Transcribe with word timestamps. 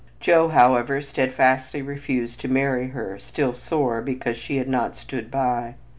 Joe, 0.19 0.47
however, 0.47 0.99
steadfastly 1.01 1.83
refused 1.83 2.41
to 2.41 2.47
marry 2.47 2.87
her, 2.87 3.19
still 3.19 3.53
"sore" 3.53 4.01
because 4.01 4.35
she 4.35 4.57
had 4.57 4.67
not 4.67 4.97
"stood 4.97 5.29
by." 5.29 5.75